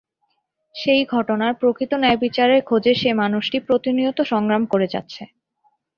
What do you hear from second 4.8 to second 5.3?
যাচ্ছে।